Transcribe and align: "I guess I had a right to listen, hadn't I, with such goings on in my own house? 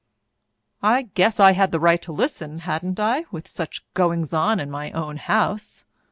"I 0.81 1.03
guess 1.03 1.39
I 1.39 1.51
had 1.51 1.71
a 1.75 1.79
right 1.79 2.01
to 2.01 2.11
listen, 2.11 2.61
hadn't 2.61 2.99
I, 2.99 3.25
with 3.29 3.47
such 3.47 3.85
goings 3.93 4.33
on 4.33 4.59
in 4.59 4.71
my 4.71 4.89
own 4.93 5.17
house? 5.17 5.85